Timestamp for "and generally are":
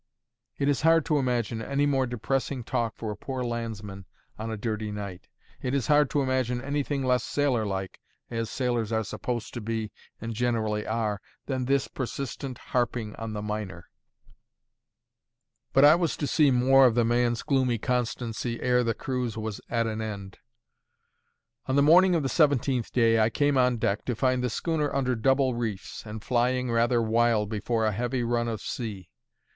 10.19-11.21